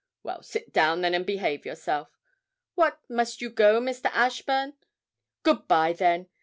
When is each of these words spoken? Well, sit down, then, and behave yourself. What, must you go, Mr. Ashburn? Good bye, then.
Well, 0.23 0.41
sit 0.41 0.73
down, 0.73 1.01
then, 1.01 1.13
and 1.13 1.27
behave 1.27 1.63
yourself. 1.63 2.09
What, 2.73 3.01
must 3.07 3.39
you 3.39 3.51
go, 3.51 3.79
Mr. 3.79 4.05
Ashburn? 4.11 4.73
Good 5.43 5.67
bye, 5.67 5.93
then. 5.93 6.27